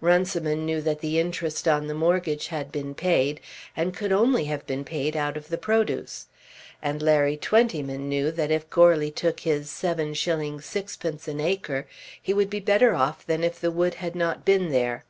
[0.00, 3.38] Runciman knew that the interest on the mortgage had been paid,
[3.76, 6.26] and could only have been paid out of the produce;
[6.80, 10.16] and Larry Twentyman knew that if Goarly took his 7_s._
[10.58, 11.86] 6_d._ an acre
[12.22, 15.04] he would be better off than if the wood had not been there.